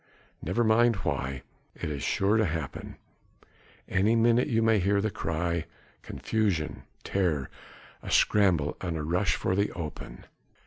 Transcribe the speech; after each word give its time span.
"Never 0.41 0.63
mind 0.63 0.95
why. 1.05 1.43
It 1.75 1.91
is 1.91 2.01
sure 2.01 2.35
to 2.37 2.45
happen. 2.47 2.95
Any 3.87 4.15
minute 4.15 4.47
you 4.47 4.63
may 4.63 4.79
hear 4.79 4.99
the 4.99 5.11
cry... 5.11 5.65
confusion, 6.01 6.85
terror... 7.03 7.51
a 8.01 8.09
scramble 8.09 8.75
and 8.81 8.97
a 8.97 9.03
rush 9.03 9.35
for 9.35 9.55
the 9.55 9.71
open." 9.73 10.25